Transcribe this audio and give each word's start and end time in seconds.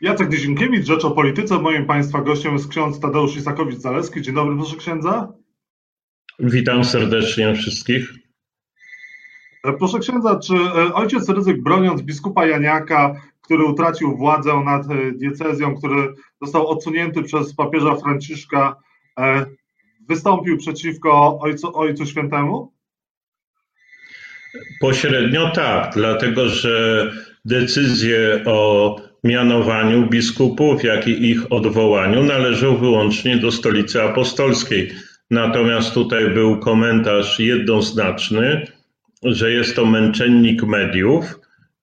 Jacek 0.00 0.28
Dzienkiewicz, 0.28 0.86
Rzecz 0.86 1.04
o 1.04 1.10
Polityce. 1.10 1.58
Moim 1.58 1.86
Państwa 1.86 2.20
gościem 2.20 2.52
jest 2.52 2.68
ksiądz 2.68 3.00
Tadeusz 3.00 3.36
Isakowicz-Zaleski. 3.36 4.20
Dzień 4.20 4.34
dobry, 4.34 4.56
proszę 4.56 4.76
księdza. 4.76 5.32
Witam 6.38 6.84
serdecznie 6.84 7.54
wszystkich. 7.54 8.12
E, 9.64 9.72
proszę 9.72 9.98
księdza, 9.98 10.38
czy 10.38 10.54
e, 10.54 10.94
ojciec 10.94 11.28
Ryzyk 11.28 11.62
broniąc 11.62 12.02
biskupa 12.02 12.46
Janiaka, 12.46 13.14
który 13.40 13.64
utracił 13.64 14.16
władzę 14.16 14.62
nad 14.64 14.90
e, 14.90 15.12
diecezją, 15.12 15.76
który 15.76 16.14
został 16.42 16.66
odsunięty 16.66 17.22
przez 17.22 17.54
papieża 17.54 17.94
Franciszka, 17.94 18.76
wystąpił 20.08 20.58
przeciwko 20.58 21.38
Ojcu, 21.40 21.78
Ojcu 21.78 22.06
Świętemu? 22.06 22.72
Pośrednio 24.80 25.50
tak, 25.50 25.92
dlatego 25.94 26.48
że 26.48 27.10
decyzje 27.44 28.42
o 28.46 29.07
mianowaniu 29.24 30.06
biskupów, 30.06 30.84
jak 30.84 31.08
i 31.08 31.30
ich 31.30 31.52
odwołaniu 31.52 32.22
należą 32.22 32.76
wyłącznie 32.76 33.36
do 33.36 33.52
stolicy 33.52 34.02
apostolskiej. 34.02 34.90
Natomiast 35.30 35.94
tutaj 35.94 36.30
był 36.30 36.58
komentarz 36.58 37.38
jednoznaczny, 37.38 38.66
że 39.22 39.52
jest 39.52 39.76
to 39.76 39.86
męczennik 39.86 40.62
mediów, 40.62 41.24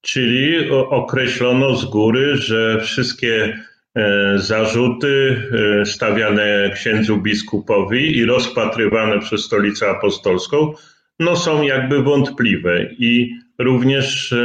czyli 0.01 0.69
określono 0.71 1.75
z 1.75 1.85
góry, 1.85 2.37
że 2.37 2.79
wszystkie 2.81 3.59
e, 3.95 4.33
zarzuty 4.35 5.41
e, 5.81 5.85
stawiane 5.85 6.71
księdzu 6.73 7.17
biskupowi 7.17 8.17
i 8.17 8.25
rozpatrywane 8.25 9.19
przez 9.19 9.41
stolicę 9.41 9.89
apostolską 9.89 10.73
no 11.19 11.35
są 11.35 11.63
jakby 11.63 12.03
wątpliwe 12.03 12.83
i 12.83 13.35
również 13.59 14.35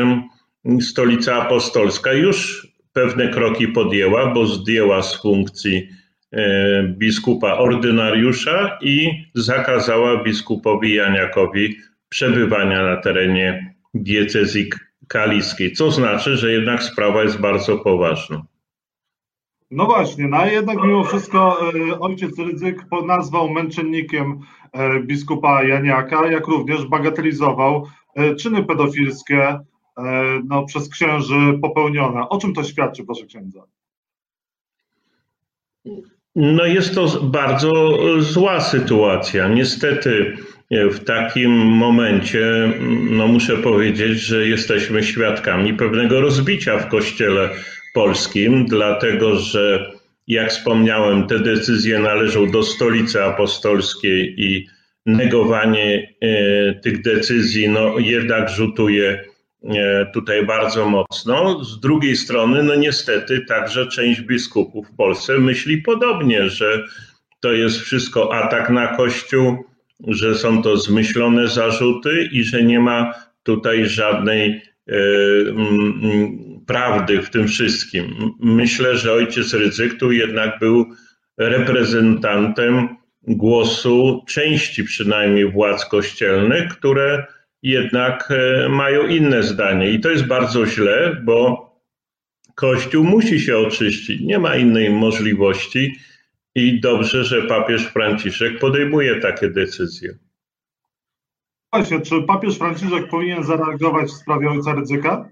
stolica 0.80 1.34
apostolska 1.42 2.12
już 2.12 2.69
pewne 3.00 3.28
kroki 3.28 3.68
podjęła, 3.68 4.26
bo 4.26 4.46
zdjęła 4.46 5.02
z 5.02 5.22
funkcji 5.22 5.88
e, 6.32 6.82
biskupa 6.82 7.52
ordynariusza 7.58 8.78
i 8.82 9.24
zakazała 9.34 10.22
biskupowi 10.22 10.94
Janiakowi 10.94 11.76
przebywania 12.08 12.82
na 12.82 12.96
terenie 12.96 13.74
diecezji 13.94 14.70
kaliskiej, 15.08 15.72
co 15.72 15.90
znaczy, 15.90 16.36
że 16.36 16.52
jednak 16.52 16.82
sprawa 16.82 17.22
jest 17.22 17.40
bardzo 17.40 17.78
poważna. 17.78 18.42
No 19.70 19.84
właśnie, 19.84 20.28
no 20.28 20.46
jednak 20.46 20.82
mimo 20.82 21.04
wszystko 21.04 21.58
e, 21.90 22.00
ojciec 22.00 22.38
Rydzyk 22.38 22.84
nazwał 23.06 23.50
męczennikiem 23.50 24.40
e, 24.72 25.00
biskupa 25.00 25.62
Janiaka, 25.62 26.26
jak 26.26 26.46
również 26.46 26.86
bagatelizował 26.86 27.86
czyny 28.38 28.64
pedofilskie 28.64 29.58
no, 30.44 30.64
przez 30.66 30.88
księży 30.88 31.58
popełnione. 31.62 32.28
O 32.28 32.38
czym 32.38 32.54
to 32.54 32.64
świadczy, 32.64 33.04
proszę 33.04 33.26
księdza? 33.26 33.60
No 36.34 36.66
jest 36.66 36.94
to 36.94 37.20
bardzo 37.22 37.98
zła 38.20 38.60
sytuacja. 38.60 39.48
Niestety 39.48 40.36
w 40.70 41.04
takim 41.04 41.50
momencie, 41.56 42.72
no 43.10 43.28
muszę 43.28 43.56
powiedzieć, 43.56 44.20
że 44.20 44.46
jesteśmy 44.46 45.02
świadkami 45.02 45.74
pewnego 45.74 46.20
rozbicia 46.20 46.78
w 46.78 46.88
kościele 46.88 47.50
polskim, 47.94 48.66
dlatego 48.66 49.36
że 49.36 49.92
jak 50.26 50.50
wspomniałem, 50.50 51.26
te 51.26 51.38
decyzje 51.38 51.98
należą 51.98 52.50
do 52.50 52.62
stolicy 52.62 53.24
apostolskiej 53.24 54.34
i 54.38 54.66
negowanie 55.06 56.14
e, 56.20 56.74
tych 56.74 57.02
decyzji 57.02 57.68
no, 57.68 57.98
jednak 57.98 58.48
rzutuje 58.48 59.24
E, 59.24 59.29
tutaj 60.12 60.46
bardzo 60.46 60.88
mocno. 60.88 61.64
Z 61.64 61.80
drugiej 61.80 62.16
strony, 62.16 62.62
no 62.62 62.74
niestety, 62.74 63.40
także 63.48 63.86
część 63.86 64.20
biskupów 64.20 64.88
w 64.88 64.96
Polsce 64.96 65.38
myśli 65.38 65.78
podobnie, 65.78 66.48
że 66.48 66.84
to 67.40 67.52
jest 67.52 67.80
wszystko 67.80 68.34
atak 68.34 68.70
na 68.70 68.96
Kościół, 68.96 69.64
że 70.06 70.34
są 70.34 70.62
to 70.62 70.76
zmyślone 70.76 71.48
zarzuty 71.48 72.28
i 72.32 72.44
że 72.44 72.62
nie 72.62 72.80
ma 72.80 73.14
tutaj 73.42 73.88
żadnej 73.88 74.62
e, 74.88 74.94
prawdy 76.66 77.22
w 77.22 77.30
tym 77.30 77.48
wszystkim. 77.48 78.32
Myślę, 78.40 78.96
że 78.96 79.12
ojciec 79.12 79.54
Rydzyk 79.54 79.98
tu 79.98 80.12
jednak 80.12 80.58
był 80.58 80.86
reprezentantem 81.38 82.88
głosu 83.22 84.24
części 84.28 84.84
przynajmniej 84.84 85.52
władz 85.52 85.84
kościelnych, 85.84 86.68
które 86.68 87.26
jednak 87.62 88.28
e, 88.30 88.68
mają 88.68 89.06
inne 89.06 89.42
zdanie. 89.42 89.90
I 89.90 90.00
to 90.00 90.10
jest 90.10 90.26
bardzo 90.26 90.66
źle, 90.66 91.20
bo 91.24 91.70
Kościół 92.54 93.04
musi 93.04 93.40
się 93.40 93.58
oczyścić. 93.58 94.20
Nie 94.20 94.38
ma 94.38 94.56
innej 94.56 94.90
możliwości. 94.90 95.96
I 96.54 96.80
dobrze, 96.80 97.24
że 97.24 97.42
papież 97.42 97.86
Franciszek 97.86 98.58
podejmuje 98.58 99.20
takie 99.20 99.50
decyzje. 99.50 100.18
Właśnie, 101.72 102.00
czy 102.00 102.22
papież 102.22 102.58
Franciszek 102.58 103.08
powinien 103.08 103.44
zareagować 103.44 104.08
w 104.08 104.16
sprawie 104.16 104.50
ojca 104.50 104.74
ryzyka? 104.74 105.28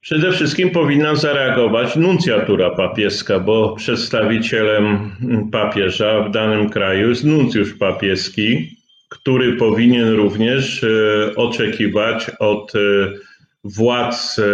Przede 0.00 0.32
wszystkim 0.32 0.70
powinna 0.70 1.14
zareagować 1.14 1.96
nuncjatura 1.96 2.70
papieska, 2.70 3.40
bo 3.40 3.76
przedstawicielem 3.76 5.10
papieża 5.52 6.22
w 6.22 6.30
danym 6.30 6.70
kraju 6.70 7.08
jest 7.08 7.24
nuncjusz 7.24 7.74
papieski, 7.74 8.76
który 9.14 9.56
powinien 9.56 10.08
również 10.08 10.84
e, 10.84 10.88
oczekiwać 11.36 12.30
od 12.38 12.72
e, 12.74 12.78
władz 13.64 14.38
e, 14.38 14.44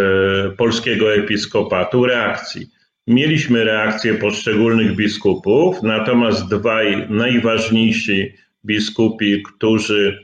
polskiego 0.57 1.15
episkopatu 1.15 2.07
reakcji. 2.07 2.67
Mieliśmy 3.07 3.65
reakcję 3.65 4.15
poszczególnych 4.15 4.97
biskupów, 4.97 5.83
natomiast 5.83 6.49
dwaj 6.49 7.07
najważniejsi 7.09 8.35
biskupi, 8.65 9.43
którzy 9.43 10.19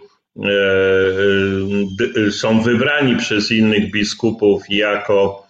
są 2.31 2.63
wybrani 2.63 3.17
przez 3.17 3.53
innych 3.53 3.91
biskupów 3.91 4.63
jako 4.69 5.47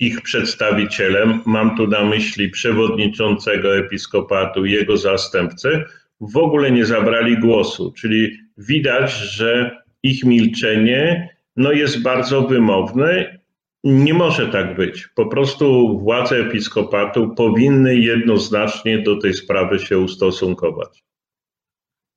ich 0.00 0.20
przedstawicielem, 0.20 1.40
mam 1.46 1.76
tu 1.76 1.86
na 1.86 2.04
myśli 2.04 2.50
przewodniczącego 2.50 3.76
episkopatu 3.76 4.64
i 4.66 4.72
jego 4.72 4.96
zastępcę, 4.96 5.84
w 6.20 6.36
ogóle 6.36 6.70
nie 6.70 6.84
zabrali 6.84 7.38
głosu, 7.38 7.92
czyli 7.92 8.38
widać, 8.58 9.12
że 9.12 9.78
ich 10.02 10.24
milczenie 10.24 11.28
no, 11.56 11.72
jest 11.72 12.02
bardzo 12.02 12.42
wymowne. 12.42 13.38
Nie 13.84 14.14
może 14.14 14.48
tak 14.48 14.76
być. 14.76 15.08
Po 15.08 15.26
prostu 15.26 15.98
władze 15.98 16.36
episkopatu 16.36 17.34
powinny 17.34 17.96
jednoznacznie 17.96 18.98
do 18.98 19.16
tej 19.16 19.34
sprawy 19.34 19.78
się 19.78 19.98
ustosunkować. 19.98 21.04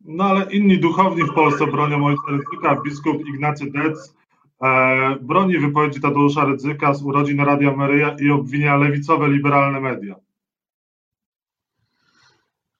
No 0.05 0.23
ale 0.23 0.51
inni 0.51 0.79
duchowni 0.79 1.23
w 1.23 1.33
Polsce 1.33 1.67
bronią 1.67 2.05
ojca 2.05 2.21
Rydzyka, 2.29 2.81
biskup 2.85 3.27
Ignacy 3.27 3.71
Dec 3.71 4.15
e, 4.63 5.15
broni 5.21 5.57
wypowiedzi 5.57 6.01
Tadeusza 6.01 6.45
Rydzyka 6.45 6.93
z 6.93 7.03
urodzin 7.03 7.39
Radia 7.39 7.75
Maryja 7.75 8.15
i 8.21 8.29
obwinia 8.29 8.77
lewicowe, 8.77 9.29
liberalne 9.29 9.81
media. 9.81 10.15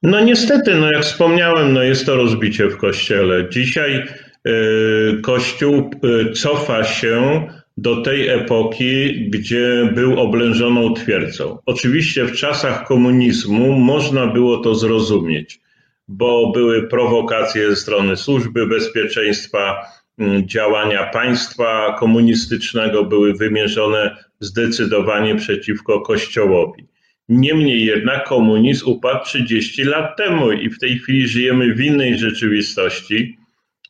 No 0.04 0.20
niestety, 0.20 0.76
no 0.76 0.92
jak 0.92 1.04
wspomniałem, 1.04 1.74
no 1.74 1.84
jest 1.84 2.06
to 2.06 2.16
rozbicie 2.16 2.68
w 2.70 2.78
kościele. 2.78 3.50
Dzisiaj 3.50 4.04
y, 4.48 5.22
Kościół 5.22 5.92
y, 6.30 6.32
cofa 6.32 6.84
się 6.84 7.48
do 7.78 8.02
tej 8.02 8.28
epoki, 8.28 9.30
gdzie 9.30 9.90
był 9.96 10.20
oblężoną 10.20 10.94
twierdzą. 10.94 11.58
Oczywiście 11.66 12.26
w 12.26 12.36
czasach 12.36 12.88
komunizmu 12.88 13.74
można 13.74 14.28
było 14.28 14.58
to 14.58 14.76
zrozumieć, 14.76 15.60
bo 16.08 16.52
były 16.52 16.88
prowokacje 16.88 17.70
ze 17.70 17.76
strony 17.76 18.18
służby 18.18 18.68
bezpieczeństwa, 18.68 19.78
mm, 20.18 20.48
działania 20.48 21.04
państwa 21.04 21.96
komunistycznego 22.00 23.04
były 23.04 23.34
wymierzone 23.34 24.18
zdecydowanie 24.40 25.36
przeciwko 25.36 26.02
Kościołowi. 26.02 26.88
Niemniej 27.30 27.86
jednak 27.86 28.28
komunizm 28.28 28.90
upadł 28.90 29.26
30 29.26 29.84
lat 29.84 30.18
temu 30.18 30.52
i 30.52 30.70
w 30.70 30.80
tej 30.80 31.00
chwili 31.00 31.28
żyjemy 31.28 31.74
w 31.74 31.82
innej 31.82 32.18
rzeczywistości. 32.18 33.38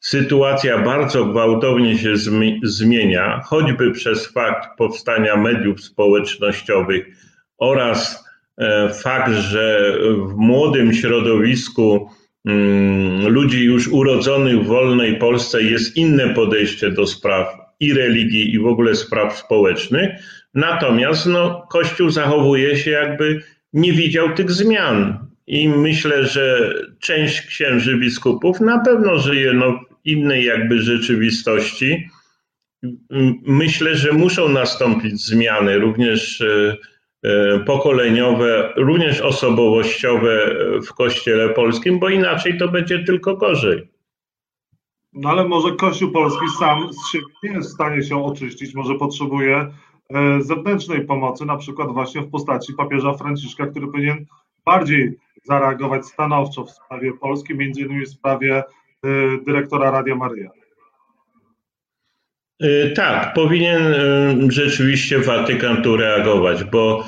Sytuacja 0.02 0.78
bardzo 0.78 1.26
gwałtownie 1.26 1.98
się 1.98 2.14
zmienia, 2.64 3.42
choćby 3.46 3.92
przez 3.92 4.28
fakt 4.28 4.78
powstania 4.78 5.36
mediów 5.36 5.84
społecznościowych 5.84 7.06
oraz 7.58 8.26
e, 8.58 8.90
fakt, 8.90 9.34
że 9.34 9.94
w 10.28 10.34
młodym 10.36 10.94
środowisku 10.94 12.10
mm, 12.46 13.28
ludzi 13.28 13.64
już 13.64 13.88
urodzonych 13.88 14.64
w 14.64 14.68
wolnej 14.68 15.18
Polsce 15.18 15.64
jest 15.64 15.98
inne 15.98 16.30
podejście 16.30 16.92
do 16.92 17.08
spraw 17.08 17.48
i 17.80 17.94
religii, 17.94 18.54
i 18.54 18.60
w 18.60 18.68
ogóle 18.68 18.96
spraw 18.96 19.38
społecznych 19.38 20.10
Natomiast 20.54 21.26
no, 21.26 21.68
Kościół 21.70 22.10
zachowuje 22.10 22.78
się, 22.78 22.92
jakby 22.92 23.44
nie 23.74 23.94
widział 23.94 24.34
tych 24.34 24.52
zmian. 24.52 25.28
I 25.48 25.70
myślę, 25.70 26.26
że 26.26 26.74
część 27.00 27.42
księży 27.42 27.98
biskupów 27.98 28.60
na 28.60 28.80
pewno 28.80 29.20
żyje 29.20 29.54
no, 29.54 29.72
w 29.72 30.06
innej 30.06 30.46
jakby 30.46 30.82
rzeczywistości 30.82 32.10
myślę, 33.46 33.96
że 33.96 34.14
muszą 34.14 34.50
nastąpić 34.50 35.26
zmiany 35.26 35.80
również 35.80 36.44
pokoleniowe, 37.66 38.74
również 38.76 39.22
osobowościowe 39.22 40.56
w 40.88 40.94
Kościele 40.94 41.50
Polskim, 41.50 42.00
bo 42.00 42.10
inaczej 42.10 42.58
to 42.58 42.68
będzie 42.68 43.04
tylko 43.04 43.38
gorzej. 43.38 43.88
No 45.14 45.30
ale 45.30 45.48
może 45.48 45.76
Kościół 45.76 46.12
Polski 46.12 46.46
sam 46.60 46.94
z 46.94 47.12
siebie 47.12 47.26
nie 47.44 47.50
jest 47.50 47.70
w 47.70 47.74
stanie 47.74 48.04
się 48.04 48.26
oczyścić, 48.26 48.76
może 48.76 48.96
potrzebuje 48.96 49.56
e, 49.58 49.72
zewnętrznej 50.40 51.06
pomocy, 51.06 51.46
na 51.46 51.58
przykład 51.58 51.92
właśnie 51.92 52.22
w 52.22 52.30
postaci 52.30 52.74
papieża 52.74 53.14
Franciszka, 53.14 53.68
który 53.68 53.88
powinien 53.88 54.26
bardziej 54.66 55.18
zareagować 55.44 56.06
stanowczo 56.06 56.66
w 56.66 56.72
sprawie 56.72 57.14
Polski, 57.14 57.56
między 57.56 57.82
innymi 57.82 58.06
w 58.06 58.10
sprawie 58.10 58.56
e, 58.56 58.64
dyrektora 59.46 59.92
Radia 59.92 60.16
Maryja. 60.16 60.50
E, 62.60 62.90
tak, 62.90 63.34
powinien 63.34 63.82
rzeczywiście 64.50 65.20
Watykan 65.20 65.84
tu 65.84 65.98
reagować, 65.98 66.64
bo 66.64 67.04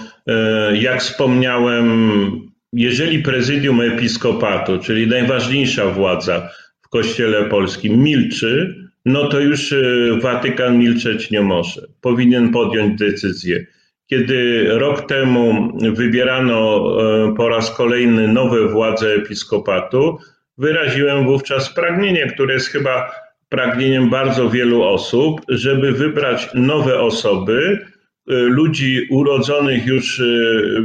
jak 0.73 1.01
wspomniałem, 1.01 2.31
jeżeli 2.73 3.19
prezydium 3.19 3.81
episkopatu, 3.81 4.79
czyli 4.79 5.07
najważniejsza 5.07 5.85
władza, 5.85 6.49
w 6.81 6.89
Kościele 6.89 7.45
Polskim 7.45 8.03
milczy, 8.03 8.78
no 9.09 9.27
to 9.27 9.39
już 9.39 9.73
e, 9.73 9.77
Watykan 10.21 10.77
milczeć 10.77 11.31
nie 11.31 11.41
może. 11.41 11.81
Powinien 12.01 12.51
podjąć 12.51 12.99
decyzję. 12.99 13.65
Kiedy 14.07 14.67
rok 14.69 15.07
temu 15.07 15.71
wybierano 15.93 16.87
e, 17.29 17.35
po 17.35 17.49
raz 17.49 17.75
kolejny 17.75 18.27
nowe 18.27 18.67
władze 18.67 19.13
episkopatu, 19.13 20.17
wyraziłem 20.57 21.25
wówczas 21.25 21.73
pragnienie, 21.73 22.27
które 22.27 22.53
jest 22.53 22.67
chyba 22.67 23.11
pragnieniem 23.49 24.09
bardzo 24.09 24.49
wielu 24.49 24.83
osób, 24.83 25.41
żeby 25.47 25.91
wybrać 25.91 26.49
nowe 26.53 26.99
osoby, 26.99 27.79
e, 27.79 28.33
ludzi 28.33 29.07
urodzonych 29.09 29.85
już 29.85 30.21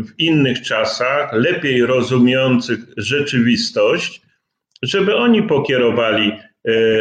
w 0.05 0.19
innych 0.19 0.62
czasach, 0.62 1.31
lepiej 1.32 1.87
rozumiejących 1.87 2.79
rzeczywistość, 2.97 4.25
żeby 4.82 5.17
oni 5.17 5.43
pokierowali 5.43 6.32
e, 6.32 6.44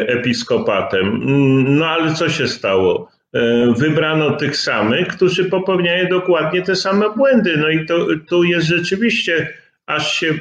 episkopatem. 0.08 1.08
Mm, 1.08 1.78
no 1.78 1.88
ale 1.88 2.14
co 2.14 2.30
się 2.30 2.48
stało? 2.48 3.12
E, 3.34 3.74
wybrano 3.78 4.36
tych 4.36 4.58
samych, 4.58 5.08
którzy 5.08 5.46
popełniają 5.46 6.10
dokładnie 6.10 6.62
te 6.62 6.76
same 6.76 7.06
błędy. 7.16 7.58
No 7.58 7.70
i 7.70 7.86
to, 7.86 8.08
tu 8.28 8.44
jest 8.44 8.68
rzeczywiście, 8.68 9.54
aż 9.86 10.14
się, 10.14 10.34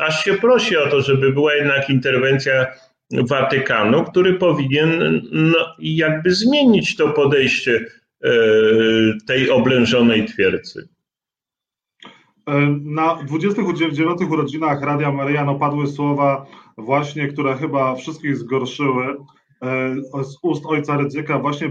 aż 0.00 0.24
się 0.24 0.34
prosi 0.34 0.76
o 0.76 0.86
to, 0.86 1.02
żeby 1.02 1.32
była 1.32 1.54
jednak 1.54 1.90
interwencja 1.90 2.66
Watykanu, 3.10 4.04
który 4.04 4.34
powinien 4.34 5.22
no, 5.32 5.58
jakby 5.78 6.30
zmienić 6.30 6.96
to 6.96 7.08
podejście 7.08 7.84
e, 8.24 8.30
tej 9.26 9.50
oblężonej 9.50 10.24
twierdzy. 10.24 10.88
Na 12.84 13.14
29 13.22 14.20
urodzinach 14.30 14.82
Radia 14.82 15.12
Maryjano 15.12 15.54
padły 15.54 15.86
słowa 15.86 16.46
właśnie, 16.78 17.28
które 17.28 17.56
chyba 17.56 17.94
wszystkich 17.94 18.36
zgorszyły 18.36 19.16
e, 19.62 20.24
z 20.24 20.38
ust 20.42 20.66
ojca 20.66 20.96
Rydzyka, 20.96 21.38
właśnie 21.38 21.68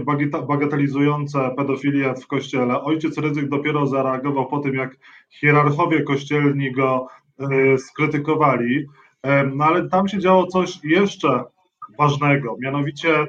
bagatelizujące 0.48 1.50
pedofilię 1.56 2.14
w 2.14 2.26
kościele. 2.26 2.82
Ojciec 2.82 3.18
Rydzyk 3.18 3.48
dopiero 3.48 3.86
zareagował 3.86 4.46
po 4.46 4.58
tym, 4.58 4.74
jak 4.74 4.96
hierarchowie 5.30 6.02
kościelni 6.02 6.72
go 6.72 7.06
e, 7.38 7.78
skrytykowali, 7.78 8.86
e, 9.22 9.46
no 9.46 9.64
ale 9.64 9.88
tam 9.88 10.08
się 10.08 10.18
działo 10.18 10.46
coś 10.46 10.84
jeszcze 10.84 11.44
ważnego, 11.98 12.56
mianowicie 12.60 13.26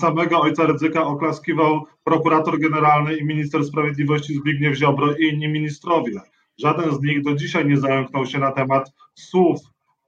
samego 0.00 0.40
ojca 0.40 0.66
Rydzyka 0.66 1.06
oklaskiwał 1.06 1.86
prokurator 2.04 2.58
generalny 2.58 3.16
i 3.16 3.24
minister 3.24 3.64
sprawiedliwości 3.64 4.34
Zbigniew 4.34 4.76
Ziobro 4.76 5.14
i 5.14 5.24
inni 5.24 5.48
ministrowie. 5.48 6.20
Żaden 6.58 6.94
z 6.94 7.02
nich 7.02 7.22
do 7.22 7.34
dzisiaj 7.34 7.66
nie 7.66 7.76
zająknął 7.76 8.26
się 8.26 8.38
na 8.38 8.52
temat 8.52 8.92
słów 9.14 9.60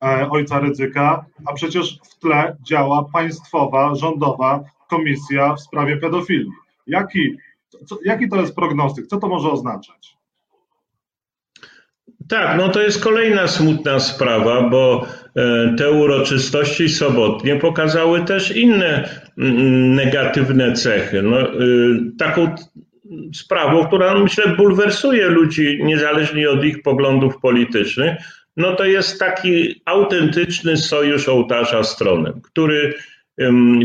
e, 0.04 0.30
ojca 0.30 0.60
Rydzyka, 0.60 1.26
a 1.46 1.52
przecież 1.52 1.98
w 2.10 2.18
tle 2.18 2.56
działa 2.62 3.04
państwowa, 3.12 3.94
rządowa 3.94 4.64
komisja 4.88 5.54
w 5.54 5.60
sprawie 5.60 5.96
pedofilii. 5.96 6.50
Jaki, 6.86 7.36
co, 7.86 7.98
jaki 8.04 8.28
to 8.28 8.36
jest 8.36 8.54
prognostyk? 8.54 9.06
Co 9.06 9.16
to 9.16 9.28
może 9.28 9.50
oznaczać? 9.50 10.16
Tak, 12.28 12.58
no 12.58 12.68
to 12.68 12.82
jest 12.82 13.04
kolejna 13.04 13.48
smutna 13.48 14.00
sprawa, 14.00 14.68
bo 14.68 15.06
e, 15.36 15.74
te 15.78 15.90
uroczystości 15.90 16.88
sobotnie 16.88 17.56
pokazały 17.56 18.24
też 18.24 18.56
inne 18.56 19.08
mm, 19.38 19.94
negatywne 19.94 20.72
cechy. 20.72 21.22
No, 21.22 21.40
e, 21.40 21.46
taką 22.18 22.54
sprawą, 23.34 23.86
która 23.86 24.18
myślę 24.18 24.56
bulwersuje 24.56 25.28
ludzi 25.28 25.78
niezależnie 25.84 26.50
od 26.50 26.64
ich 26.64 26.82
poglądów 26.82 27.40
politycznych, 27.40 28.16
no 28.56 28.74
to 28.74 28.84
jest 28.84 29.20
taki 29.20 29.80
autentyczny 29.84 30.76
sojusz 30.76 31.28
ołtarza 31.28 31.84
z 31.84 31.96
tronem, 31.96 32.40
który 32.42 32.94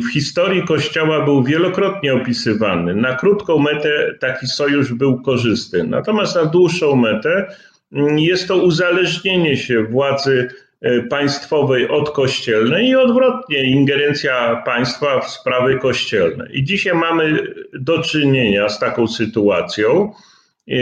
w 0.03 0.13
historii 0.13 0.63
Kościoła 0.63 1.25
był 1.25 1.43
wielokrotnie 1.43 2.13
opisywany. 2.13 2.95
Na 2.95 3.15
krótką 3.15 3.59
metę 3.59 4.15
taki 4.19 4.47
sojusz 4.47 4.93
był 4.93 5.21
korzystny, 5.21 5.83
natomiast 5.83 6.35
na 6.35 6.45
dłuższą 6.45 6.95
metę 6.95 7.55
jest 8.17 8.47
to 8.47 8.57
uzależnienie 8.57 9.57
się 9.57 9.83
władzy 9.83 10.49
państwowej 11.09 11.89
od 11.89 12.11
kościelnej 12.11 12.87
i 12.87 12.95
odwrotnie 12.95 13.63
ingerencja 13.63 14.61
państwa 14.65 15.19
w 15.19 15.29
sprawy 15.29 15.77
kościelne. 15.77 16.47
I 16.51 16.63
dzisiaj 16.63 16.93
mamy 16.93 17.53
do 17.73 18.01
czynienia 18.01 18.69
z 18.69 18.79
taką 18.79 19.07
sytuacją. 19.07 20.13
E, 20.67 20.73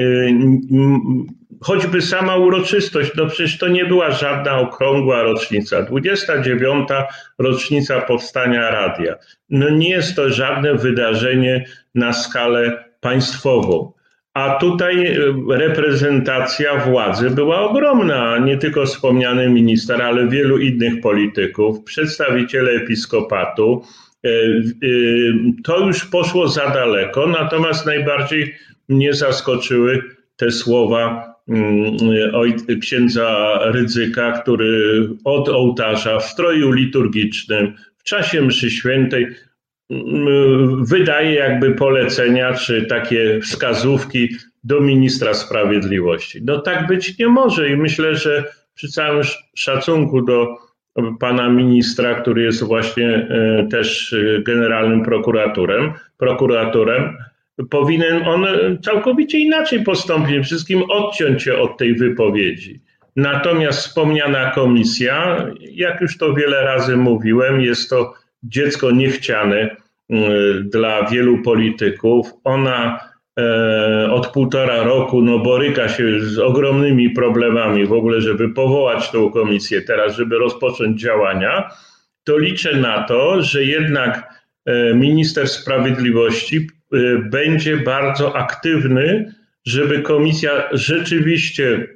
choćby 1.62 2.01
sama 2.01 2.36
uroczystość, 2.36 3.12
no 3.16 3.28
przecież 3.28 3.57
to 3.57 3.68
nie 3.68 3.86
była 3.86 4.12
żadna 4.12 4.60
okrągła 4.60 5.24
rocznica. 5.24 5.81
29. 5.81 6.90
rocznica 7.38 8.01
powstania 8.01 8.72
radia. 8.72 9.16
No 9.50 9.69
nie 9.69 9.90
jest 9.90 10.16
to 10.16 10.30
żadne 10.30 10.75
wydarzenie 10.75 11.66
na 11.96 12.13
skalę 12.13 12.84
państwową. 13.01 13.99
A 14.39 14.59
tutaj 14.59 15.07
e, 15.07 15.18
reprezentacja 15.50 16.75
władzy 16.77 17.30
była 17.30 17.62
ogromna. 17.62 18.38
Nie 18.38 18.57
tylko 18.57 18.86
wspomniany 18.86 19.50
minister, 19.50 20.01
ale 20.01 20.27
wielu 20.27 20.57
innych 20.57 21.01
polityków, 21.01 21.83
przedstawiciele 21.83 22.71
episkopatu. 22.71 23.83
E, 24.25 24.30
e, 24.30 24.31
to 25.63 25.88
już 25.88 26.06
poszło 26.06 26.47
za 26.47 26.69
daleko, 26.69 27.27
natomiast 27.27 27.86
najbardziej 27.86 28.56
mnie 28.89 29.13
zaskoczyły 29.13 30.03
te 30.36 30.51
słowa 30.51 31.36
mm, 31.50 31.98
księdza 32.81 33.60
Rydzyka, 33.63 34.31
który 34.31 35.08
od 35.24 35.50
ołtarza 35.50 36.19
w 36.19 36.25
stroju 36.25 36.72
liturgicznym 36.72 37.74
w 37.98 38.03
czasie 38.03 38.41
mszy 38.41 38.72
świętej 38.72 39.27
wydaje 40.81 41.34
jakby 41.34 41.75
polecenia 41.75 42.53
czy 42.53 42.86
takie 42.86 43.39
wskazówki 43.41 44.29
do 44.63 44.81
ministra 44.81 45.34
sprawiedliwości. 45.34 46.39
No 46.43 46.62
tak 46.62 46.88
być 46.88 47.17
nie 47.17 47.27
może 47.27 47.69
i 47.69 47.77
myślę, 47.77 48.15
że 48.15 48.43
przy 48.75 48.88
całym 48.88 49.24
szacunku 49.55 50.22
do 50.22 50.58
pana 51.19 51.50
ministra, 51.50 52.15
który 52.15 52.43
jest 52.43 52.63
właśnie 52.63 53.10
e, 53.10 53.67
też 53.72 54.13
e, 54.13 54.41
generalnym 54.41 55.03
prokuratorem, 55.03 55.93
prokuratorem, 56.17 57.17
powinien 57.69 58.27
on 58.27 58.46
całkowicie 58.84 59.39
inaczej 59.39 59.84
postąpić, 59.84 60.46
wszystkim 60.46 60.84
odciąć 60.89 61.43
się 61.43 61.55
od 61.55 61.77
tej 61.77 61.96
wypowiedzi. 61.96 62.81
Natomiast 63.15 63.79
wspomniana 63.79 64.51
komisja, 64.51 65.48
jak 65.60 66.01
już 66.01 66.17
to 66.17 66.34
wiele 66.34 66.63
razy 66.63 66.98
mówiłem, 66.98 67.62
jest 67.62 67.89
to 67.89 68.13
dziecko 68.43 68.91
niechciane 68.91 69.75
mm, 70.10 70.69
dla 70.69 71.05
wielu 71.10 71.41
polityków. 71.41 72.27
Ona 72.43 73.00
e, 73.39 74.12
od 74.12 74.27
półtora 74.27 74.84
roku 74.84 75.22
no, 75.22 75.39
boryka 75.39 75.89
się 75.89 76.19
z 76.19 76.39
ogromnymi 76.39 77.10
problemami 77.10 77.86
w 77.86 77.93
ogóle, 77.93 78.22
żeby 78.22 78.50
powołać 78.50 79.12
tą 79.12 79.31
komisję 79.31 79.81
teraz, 79.81 80.15
żeby 80.15 80.38
rozpocząć 80.38 81.01
działania, 81.01 81.69
to 82.24 82.38
liczę 82.38 82.77
na 82.77 83.03
to, 83.03 83.41
że 83.43 83.63
jednak 83.63 84.43
e, 84.65 84.93
minister 84.93 85.48
sprawiedliwości 85.48 86.58
e, 86.58 86.98
będzie 87.17 87.77
bardzo 87.77 88.36
aktywny, 88.36 89.34
żeby 89.65 90.01
komisja 90.01 90.51
rzeczywiście 90.72 91.88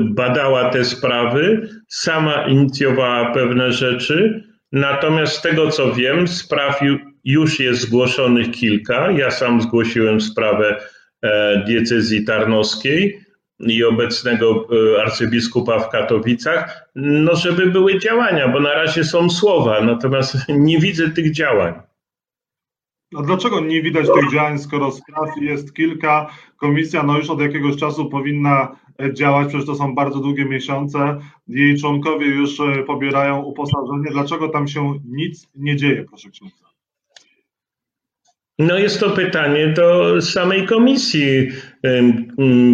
badała 0.00 0.70
te 0.70 0.84
sprawy, 0.84 1.68
sama 1.88 2.46
inicjowała 2.46 3.32
pewne 3.32 3.72
rzeczy, 3.72 4.47
Natomiast 4.72 5.36
z 5.36 5.42
tego 5.42 5.70
co 5.70 5.92
wiem, 5.92 6.28
spraw 6.28 6.80
już 7.24 7.60
jest 7.60 7.80
zgłoszonych 7.80 8.50
kilka. 8.50 9.10
Ja 9.10 9.30
sam 9.30 9.62
zgłosiłem 9.62 10.20
sprawę 10.20 10.80
e, 11.22 11.62
diecezji 11.66 12.24
tarnowskiej 12.24 13.20
i 13.60 13.84
obecnego 13.84 14.68
e, 14.96 15.02
arcybiskupa 15.02 15.78
w 15.78 15.90
Katowicach, 15.90 16.88
no 16.94 17.36
żeby 17.36 17.66
były 17.66 17.98
działania, 17.98 18.48
bo 18.48 18.60
na 18.60 18.74
razie 18.74 19.04
są 19.04 19.30
słowa, 19.30 19.80
natomiast 19.80 20.36
nie 20.48 20.78
widzę 20.78 21.10
tych 21.10 21.32
działań. 21.32 21.87
A 23.16 23.22
dlaczego 23.22 23.60
nie 23.60 23.82
widać 23.82 24.06
tych 24.14 24.32
działań, 24.32 24.58
skoro 24.58 24.90
spraw 24.92 25.28
jest 25.40 25.74
kilka? 25.74 26.30
Komisja 26.56 27.02
no 27.02 27.18
już 27.18 27.30
od 27.30 27.40
jakiegoś 27.40 27.76
czasu 27.76 28.08
powinna 28.08 28.76
e, 29.02 29.14
działać, 29.14 29.48
przecież 29.48 29.66
to 29.66 29.74
są 29.74 29.94
bardzo 29.94 30.18
długie 30.20 30.44
miesiące. 30.44 31.18
Jej 31.48 31.78
członkowie 31.80 32.26
już 32.26 32.60
e, 32.60 32.82
pobierają 32.82 33.42
uposażenie. 33.42 34.10
Dlaczego 34.10 34.48
tam 34.48 34.68
się 34.68 35.00
nic 35.04 35.48
nie 35.54 35.76
dzieje, 35.76 36.04
proszę 36.04 36.30
księdza? 36.30 36.68
No 38.58 38.78
jest 38.78 39.00
to 39.00 39.10
pytanie 39.10 39.68
do 39.68 40.20
samej 40.22 40.66
komisji. 40.66 41.48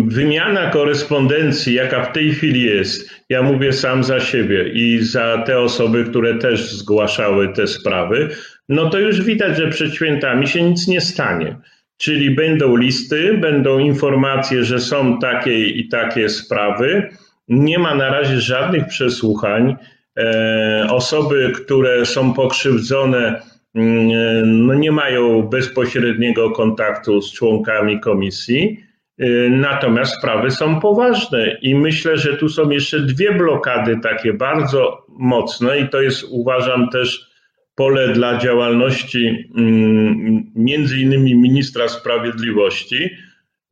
Wymiana 0.04 0.70
korespondencji, 0.70 1.74
jaka 1.74 2.04
w 2.04 2.12
tej 2.12 2.30
chwili 2.30 2.62
jest, 2.62 3.10
ja 3.28 3.42
mówię 3.42 3.72
sam 3.72 4.04
za 4.04 4.20
siebie 4.20 4.68
i 4.68 4.98
za 5.02 5.42
te 5.46 5.60
osoby, 5.60 6.04
które 6.04 6.38
też 6.38 6.72
zgłaszały 6.72 7.48
te 7.48 7.66
sprawy, 7.66 8.28
no 8.68 8.90
to 8.90 8.98
już 8.98 9.22
widać, 9.22 9.56
że 9.56 9.68
przed 9.68 9.94
świętami 9.94 10.46
się 10.46 10.62
nic 10.62 10.88
nie 10.88 11.00
stanie. 11.00 11.56
Czyli 11.96 12.30
będą 12.30 12.76
listy, 12.76 13.38
będą 13.38 13.78
informacje, 13.78 14.64
że 14.64 14.78
są 14.78 15.18
takie 15.18 15.66
i 15.66 15.88
takie 15.88 16.28
sprawy. 16.28 17.08
Nie 17.48 17.78
ma 17.78 17.94
na 17.94 18.08
razie 18.08 18.40
żadnych 18.40 18.86
przesłuchań. 18.86 19.76
E, 20.18 20.86
osoby, 20.90 21.52
które 21.54 22.06
są 22.06 22.34
pokrzywdzone, 22.34 23.42
mm, 23.74 24.66
no 24.66 24.74
nie 24.74 24.92
mają 24.92 25.42
bezpośredniego 25.42 26.50
kontaktu 26.50 27.20
z 27.20 27.32
członkami 27.32 28.00
komisji. 28.00 28.84
E, 29.18 29.26
natomiast 29.48 30.14
sprawy 30.18 30.50
są 30.50 30.80
poważne 30.80 31.56
i 31.62 31.74
myślę, 31.74 32.16
że 32.16 32.36
tu 32.36 32.48
są 32.48 32.70
jeszcze 32.70 33.00
dwie 33.00 33.32
blokady 33.32 33.98
takie 34.02 34.32
bardzo 34.32 35.06
mocne 35.08 35.78
i 35.78 35.88
to 35.88 36.00
jest 36.00 36.24
uważam 36.30 36.88
też 36.88 37.33
pole 37.74 38.08
dla 38.08 38.38
działalności 38.38 39.50
mm, 39.56 40.52
między 40.54 40.98
innymi 41.00 41.34
ministra 41.34 41.88
sprawiedliwości, 41.88 43.10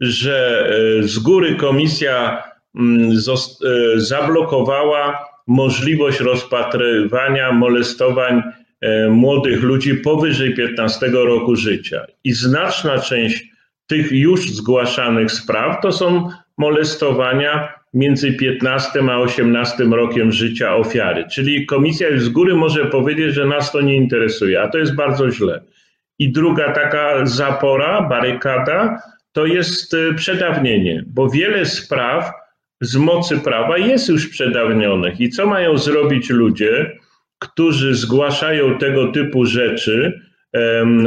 że 0.01 0.69
e, 1.01 1.03
z 1.03 1.19
góry 1.19 1.57
komisja 1.57 2.43
mm, 2.75 3.11
e, 3.11 4.01
zablokowała 4.01 5.29
możliwość 5.47 6.21
rozpatrywania 6.21 7.53
molestowań 7.53 8.43
e, 8.81 9.09
młodych 9.09 9.63
ludzi 9.63 9.95
powyżej 9.95 10.55
15 10.55 11.07
roku 11.13 11.57
życia. 11.57 12.07
I 12.25 12.33
znaczna 12.33 12.99
część 12.99 13.53
tych 13.87 14.13
już 14.13 14.51
zgłaszanych 14.51 15.33
spraw 15.33 15.83
to 15.83 15.93
są 15.93 16.31
molestowania 16.59 17.82
między 17.95 18.33
15 18.33 19.01
a 19.11 19.19
18 19.19 19.85
rokiem 19.85 20.33
życia 20.33 20.77
ofiary. 20.77 21.25
Czyli 21.33 21.67
komisja 21.67 22.09
już 22.09 22.23
z 22.23 22.29
góry 22.29 22.55
może 22.55 22.87
powiedzieć, 22.87 23.35
że 23.35 23.47
nas 23.47 23.73
to 23.73 23.81
nie 23.81 23.97
interesuje, 23.97 24.63
a 24.63 24.69
to 24.69 24.79
jest 24.79 24.95
bardzo 24.95 25.31
źle. 25.31 25.63
I 26.19 26.33
druga 26.33 26.73
taka 26.73 27.27
zapora, 27.27 28.03
barykada, 28.03 29.03
to 29.33 29.47
jest 29.47 29.95
y, 29.95 30.15
przedawnienie, 30.15 31.05
bo 31.07 31.31
wiele 31.31 31.67
spraw 31.67 32.33
z 32.81 32.97
mocy 32.97 33.39
prawa 33.39 33.79
jest 33.79 34.09
już 34.09 34.29
przedawnionych. 34.29 35.21
I 35.21 35.31
co 35.31 35.47
mają 35.47 35.79
zrobić 35.79 36.31
ludzie, 36.31 36.99
którzy 37.39 37.95
zgłaszają 37.95 38.79
tego 38.79 39.13
typu 39.13 39.47
rzeczy, 39.47 40.21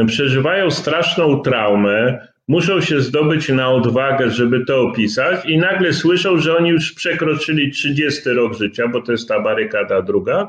przeżywają 0.07 0.71
straszną 0.71 1.39
traumę, 1.39 2.27
muszą 2.47 2.81
się 2.81 3.01
zdobyć 3.01 3.49
na 3.49 3.71
odwagę, 3.71 4.31
żeby 4.31 4.65
to 4.65 4.81
opisać 4.81 5.45
i 5.45 5.57
nagle 5.57 5.93
słyszą, 5.93 6.37
że 6.37 6.57
oni 6.57 6.69
już 6.69 6.93
przekroczyli 6.93 7.71
30 7.71 8.29
rok 8.29 8.53
życia, 8.53 8.87
bo 8.87 9.01
to 9.01 9.11
jest 9.11 9.29
ta 9.29 9.39
barykada 9.39 10.01
druga 10.01 10.47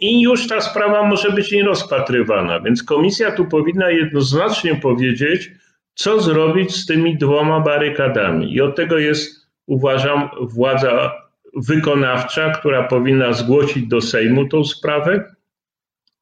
i 0.00 0.20
już 0.20 0.46
ta 0.46 0.60
sprawa 0.60 1.02
może 1.02 1.30
być 1.30 1.52
nierozpatrywana. 1.52 2.60
Więc 2.60 2.82
komisja 2.82 3.32
tu 3.32 3.44
powinna 3.44 3.90
jednoznacznie 3.90 4.76
powiedzieć, 4.76 5.50
co 5.94 6.20
zrobić 6.20 6.76
z 6.76 6.86
tymi 6.86 7.16
dwoma 7.16 7.60
barykadami. 7.60 8.54
I 8.54 8.60
od 8.60 8.76
tego 8.76 8.98
jest, 8.98 9.48
uważam, 9.66 10.28
władza 10.40 11.12
wykonawcza, 11.56 12.50
która 12.50 12.82
powinna 12.82 13.32
zgłosić 13.32 13.86
do 13.86 14.00
Sejmu 14.00 14.48
tą 14.48 14.64
sprawę 14.64 15.34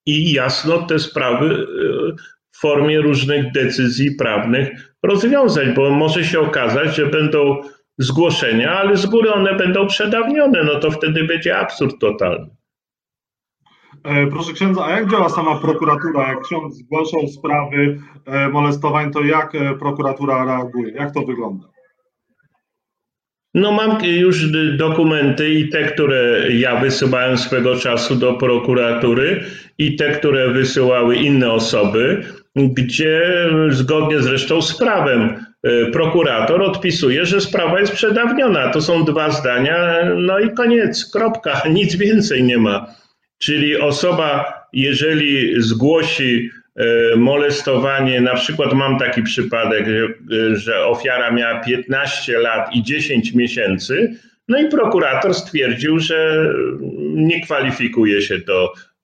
i 0.06 0.32
jasno 0.32 0.82
te 0.82 0.98
sprawy 0.98 1.66
w 2.56 2.60
formie 2.60 3.00
różnych 3.00 3.52
decyzji 3.52 4.14
prawnych 4.14 4.94
rozwiązać, 5.02 5.68
bo 5.76 5.90
może 5.90 6.24
się 6.24 6.40
okazać, 6.40 6.96
że 6.96 7.06
będą 7.06 7.60
zgłoszenia, 7.98 8.72
ale 8.72 8.96
z 8.96 9.06
góry 9.06 9.32
one 9.32 9.54
będą 9.54 9.86
przedawnione, 9.86 10.64
no 10.64 10.80
to 10.80 10.90
wtedy 10.90 11.24
będzie 11.24 11.58
absurd 11.58 12.00
totalny. 12.00 12.56
E, 14.04 14.26
proszę 14.26 14.52
księdza, 14.52 14.84
a 14.84 14.90
jak 14.90 15.10
działa 15.10 15.28
sama 15.28 15.58
prokuratura? 15.58 16.28
Jak 16.28 16.42
ksiądz 16.42 16.74
zgłaszał 16.74 17.28
sprawy 17.28 17.98
e, 18.26 18.48
molestowań, 18.48 19.10
to 19.10 19.24
jak 19.24 19.54
e, 19.54 19.74
prokuratura 19.74 20.44
reaguje? 20.44 20.92
Jak 20.92 21.14
to 21.14 21.20
wygląda? 21.20 21.68
No 23.54 23.72
mam 23.72 24.04
już 24.04 24.46
dokumenty 24.76 25.48
i 25.48 25.68
te, 25.68 25.84
które 25.84 26.52
ja 26.52 26.80
wysyłałem 26.80 27.38
swego 27.38 27.76
czasu 27.76 28.16
do 28.16 28.34
prokuratury 28.34 29.44
i 29.78 29.96
te, 29.96 30.10
które 30.10 30.50
wysyłały 30.50 31.16
inne 31.16 31.52
osoby 31.52 32.24
gdzie 32.56 33.22
zgodnie 33.70 34.20
zresztą 34.20 34.62
z 34.62 34.78
prawem 34.78 35.44
e, 35.62 35.86
prokurator 35.90 36.62
odpisuje, 36.62 37.26
że 37.26 37.40
sprawa 37.40 37.80
jest 37.80 37.92
przedawniona. 37.92 38.70
To 38.70 38.80
są 38.80 39.04
dwa 39.04 39.30
zdania, 39.30 40.04
no 40.16 40.38
i 40.38 40.54
koniec, 40.54 41.10
kropka, 41.12 41.62
nic 41.70 41.96
więcej 41.96 42.44
nie 42.44 42.58
ma. 42.58 42.86
Czyli 43.38 43.76
osoba, 43.76 44.52
jeżeli 44.72 45.62
zgłosi 45.62 46.50
e, 46.76 47.16
molestowanie, 47.16 48.20
na 48.20 48.34
przykład 48.34 48.72
mam 48.72 48.98
taki 48.98 49.22
przypadek, 49.22 49.86
że 50.52 50.86
ofiara 50.86 51.30
miała 51.30 51.60
15 51.60 52.38
lat 52.38 52.74
i 52.74 52.82
10 52.82 53.34
miesięcy, 53.34 54.16
no 54.48 54.58
i 54.58 54.68
prokurator 54.68 55.34
stwierdził, 55.34 55.98
że 55.98 56.50
nie 57.14 57.40
kwalifikuje 57.40 58.22
się 58.22 58.38
do 58.38 58.72
E, 58.72 58.95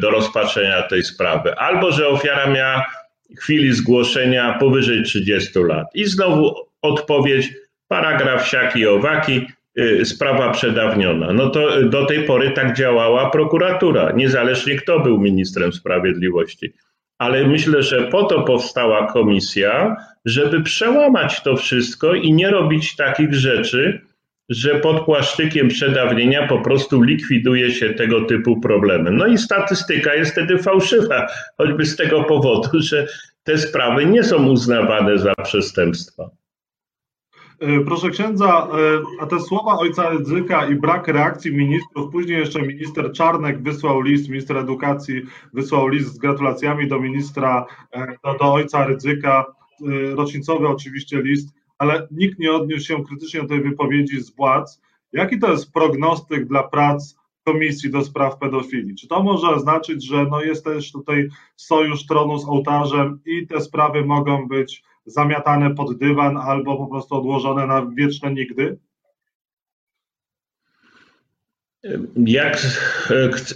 do 0.00 0.10
rozpatrzenia 0.10 0.82
tej 0.82 1.04
sprawy. 1.04 1.54
Albo, 1.54 1.92
że 1.92 2.08
ofiara 2.08 2.46
miała 2.46 2.86
chwili 3.38 3.72
zgłoszenia 3.72 4.56
powyżej 4.60 5.02
30 5.02 5.58
lat. 5.58 5.86
I 5.94 6.04
znowu 6.04 6.54
odpowiedź, 6.82 7.52
paragraf 7.88 8.48
siaki 8.48 8.86
owaki, 8.86 9.46
e, 9.76 10.04
sprawa 10.04 10.50
przedawniona. 10.50 11.32
No 11.32 11.50
to 11.50 11.82
do 11.82 12.06
tej 12.06 12.24
pory 12.24 12.50
tak 12.50 12.76
działała 12.76 13.30
prokuratura, 13.30 14.12
niezależnie 14.16 14.76
kto 14.76 15.00
był 15.00 15.18
ministrem 15.18 15.72
sprawiedliwości. 15.72 16.72
Ale 17.18 17.46
myślę, 17.46 17.82
że 17.82 18.02
po 18.02 18.24
to 18.24 18.42
powstała 18.42 19.06
komisja, 19.06 19.96
żeby 20.24 20.62
przełamać 20.62 21.42
to 21.42 21.56
wszystko 21.56 22.14
i 22.14 22.32
nie 22.32 22.50
robić 22.50 22.96
takich 22.96 23.34
rzeczy, 23.34 24.00
że 24.48 24.80
pod 24.80 25.04
płaszczykiem 25.04 25.68
przedawnienia 25.68 26.46
po 26.46 26.58
prostu 26.58 27.02
likwiduje 27.02 27.70
się 27.70 27.94
tego 27.94 28.24
typu 28.24 28.60
problemy. 28.60 29.10
No 29.10 29.26
i 29.26 29.38
statystyka 29.38 30.14
jest 30.14 30.32
wtedy 30.32 30.58
fałszywa, 30.58 31.26
choćby 31.58 31.86
z 31.86 31.96
tego 31.96 32.24
powodu, 32.24 32.68
że 32.80 33.06
te 33.44 33.58
sprawy 33.58 34.06
nie 34.06 34.24
są 34.24 34.46
uznawane 34.46 35.18
za 35.18 35.34
przestępstwa. 35.34 36.30
E, 37.60 37.80
proszę 37.80 38.10
księdza, 38.10 38.46
e, 38.48 39.02
a 39.20 39.26
te 39.26 39.40
słowa 39.40 39.78
ojca 39.78 40.10
Rydzyka 40.10 40.66
i 40.66 40.74
brak 40.74 41.08
reakcji 41.08 41.54
ministrów, 41.54 42.12
później 42.12 42.38
jeszcze 42.38 42.62
minister 42.62 43.12
Czarnek 43.12 43.62
wysłał 43.62 44.00
list, 44.00 44.28
minister 44.28 44.56
edukacji 44.56 45.22
wysłał 45.52 45.88
list 45.88 46.14
z 46.14 46.18
gratulacjami 46.18 46.88
do 46.88 47.00
ministra, 47.00 47.66
e, 47.92 48.06
do, 48.24 48.34
do 48.38 48.52
ojca 48.52 48.86
Rydzyka, 48.86 49.44
rocznicowy 50.14 50.68
oczywiście 50.68 51.22
list 51.22 51.48
ale 51.82 52.08
nikt 52.10 52.38
nie 52.38 52.52
odniósł 52.52 52.86
się 52.86 53.04
krytycznie 53.04 53.40
do 53.40 53.48
tej 53.48 53.62
wypowiedzi 53.62 54.20
z 54.20 54.36
władz. 54.36 54.80
Jaki 55.12 55.38
to 55.38 55.50
jest 55.50 55.72
prognostyk 55.72 56.44
dla 56.44 56.62
prac 56.62 57.16
Komisji 57.44 57.90
do 57.90 58.04
Spraw 58.04 58.38
Pedofilii? 58.38 58.94
Czy 58.94 59.08
to 59.08 59.22
może 59.22 59.48
oznaczyć, 59.48 60.06
że 60.06 60.26
no 60.30 60.42
jest 60.42 60.64
też 60.64 60.92
tutaj 60.92 61.28
sojusz 61.56 62.06
tronu 62.06 62.38
z 62.38 62.48
ołtarzem 62.48 63.20
i 63.26 63.46
te 63.46 63.60
sprawy 63.60 64.04
mogą 64.04 64.48
być 64.48 64.82
zamiatane 65.06 65.74
pod 65.74 65.98
dywan 65.98 66.36
albo 66.36 66.76
po 66.76 66.86
prostu 66.86 67.14
odłożone 67.14 67.66
na 67.66 67.86
wieczne 67.86 68.34
nigdy? 68.34 68.78
Jak 72.26 72.56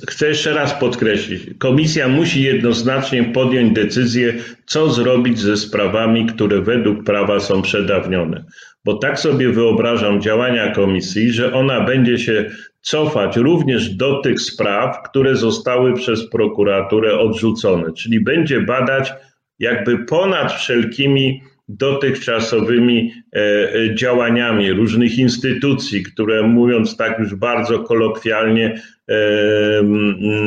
chcę 0.09 0.29
jeszcze 0.29 0.55
raz 0.55 0.75
podkreślić, 0.81 1.43
komisja 1.59 2.09
musi 2.09 2.43
jednoznacznie 2.43 3.25
podjąć 3.25 3.73
decyzję, 3.73 4.35
co 4.67 4.91
zrobić 4.91 5.39
ze 5.39 5.57
sprawami, 5.57 6.27
które 6.27 6.61
według 6.61 7.05
prawa 7.05 7.41
są 7.41 7.63
przedawnione. 7.63 8.45
Bo 8.85 8.95
tak 8.95 9.21
sobie 9.21 9.49
wyobrażam 9.49 10.21
działania 10.21 10.71
komisji, 10.71 11.33
że 11.33 11.53
ona 11.53 11.81
będzie 11.81 12.19
się 12.19 12.51
cofać 12.81 13.37
również 13.37 13.91
do 13.91 14.21
tych 14.21 14.41
spraw, 14.41 15.03
które 15.11 15.37
zostały 15.37 15.95
przez 15.95 16.31
prokuraturę 16.31 17.19
odrzucone, 17.19 17.93
czyli 17.93 18.21
będzie 18.21 18.61
badać 18.61 19.13
jakby 19.59 19.99
ponad 19.99 20.53
wszelkimi 20.53 21.43
dotychczasowymi 21.69 23.13
e, 23.33 23.39
e, 23.75 23.95
działaniami 23.95 24.73
różnych 24.73 25.19
instytucji, 25.19 26.03
które 26.03 26.43
mówiąc 26.43 26.97
tak 26.97 27.19
już 27.19 27.35
bardzo 27.35 27.79
kolokwialnie, 27.79 28.81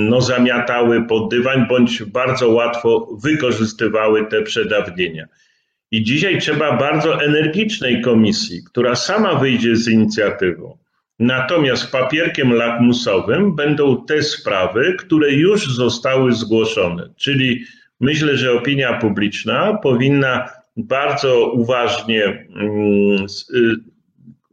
no, 0.10 0.22
zamiatały 0.22 1.08
pod 1.08 1.32
dywan, 1.32 1.68
bądź 1.68 2.04
bardzo 2.04 2.50
łatwo 2.50 3.18
wykorzystywały 3.24 4.26
te 4.26 4.42
przedawnienia. 4.42 5.26
I 5.92 6.04
dzisiaj 6.04 6.40
trzeba 6.40 6.78
bardzo 6.78 7.24
energicznej 7.24 8.02
komisji, 8.02 8.64
która 8.64 8.96
sama 8.96 9.36
wyjdzie 9.36 9.76
z 9.76 9.88
inicjatywą. 9.88 10.78
Natomiast 11.20 11.92
papierkiem 11.92 12.54
lakmusowym 12.54 13.56
będą 13.56 14.06
te 14.06 14.24
sprawy, 14.24 14.96
które 15.00 15.32
już 15.32 15.76
zostały 15.76 16.34
zgłoszone. 16.34 17.10
Czyli 17.16 17.64
myślę, 18.00 18.38
że 18.38 18.54
opinia 18.54 18.94
publiczna 18.94 19.78
powinna 19.84 20.59
bardzo 20.84 21.52
uważnie 21.52 22.24
mm, 22.26 23.26
y, 23.54 23.76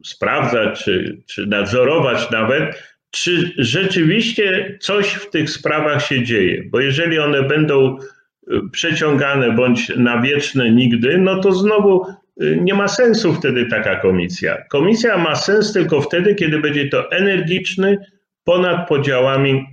sprawdzać 0.04 0.85
czy, 0.85 1.23
czy 1.26 1.47
nadzorować 1.47 2.30
nawet, 2.30 2.83
czy 3.11 3.52
rzeczywiście 3.59 4.78
coś 4.80 5.09
w 5.09 5.30
tych 5.30 5.50
sprawach 5.50 6.06
się 6.06 6.25
dzieje. 6.25 6.62
Bo 6.71 6.80
jeżeli 6.80 7.18
one 7.18 7.42
będą 7.42 7.99
y, 7.99 8.61
przeciągane 8.73 9.52
bądź 9.52 9.88
na 9.97 10.23
wieczne 10.23 10.71
nigdy, 10.71 11.18
no 11.18 11.40
to 11.40 11.52
znowu 11.52 12.06
y, 12.42 12.59
nie 12.62 12.75
ma 12.75 12.88
sensu 12.88 13.35
wtedy 13.35 13.66
taka 13.66 13.97
komisja. 13.97 14.56
Komisja 14.71 15.18
ma 15.18 15.35
sens 15.35 15.73
tylko 15.73 16.00
wtedy, 16.00 16.35
kiedy 16.35 16.59
będzie 16.59 16.88
to 16.88 17.11
energiczny, 17.11 17.99
ponad 18.45 18.88
podziałami 18.88 19.64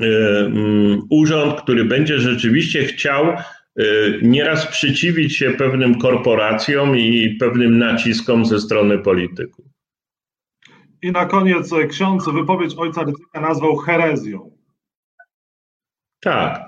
mm, 0.00 1.02
urząd, 1.10 1.60
który 1.60 1.84
będzie 1.84 2.18
rzeczywiście 2.18 2.84
chciał 2.84 3.26
nieraz 4.22 4.66
przeciwić 4.66 5.36
się 5.36 5.50
pewnym 5.50 5.98
korporacjom 5.98 6.96
i 6.96 7.36
pewnym 7.40 7.78
naciskom 7.78 8.44
ze 8.44 8.60
strony 8.60 8.98
polityków. 8.98 9.64
I 11.02 11.12
na 11.12 11.26
koniec 11.26 11.72
e, 11.72 11.86
ksiądz 11.86 12.28
wypowiedź 12.28 12.74
ojca 12.78 13.02
Rydzyka 13.02 13.40
nazwał 13.40 13.76
herezją. 13.76 14.50
Tak. 16.20 16.64